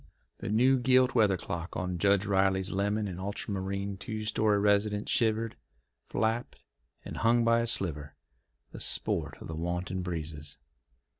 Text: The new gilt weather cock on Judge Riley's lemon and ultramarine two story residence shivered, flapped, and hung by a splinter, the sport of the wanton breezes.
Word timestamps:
The 0.39 0.49
new 0.49 0.79
gilt 0.79 1.13
weather 1.13 1.37
cock 1.37 1.77
on 1.77 1.99
Judge 1.99 2.25
Riley's 2.25 2.71
lemon 2.71 3.07
and 3.07 3.19
ultramarine 3.19 3.97
two 3.97 4.25
story 4.25 4.57
residence 4.59 5.11
shivered, 5.11 5.55
flapped, 6.09 6.63
and 7.05 7.17
hung 7.17 7.45
by 7.45 7.59
a 7.59 7.67
splinter, 7.67 8.15
the 8.71 8.79
sport 8.79 9.37
of 9.39 9.47
the 9.47 9.55
wanton 9.55 10.01
breezes. 10.01 10.57